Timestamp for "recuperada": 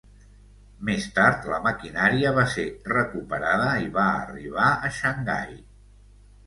2.95-3.69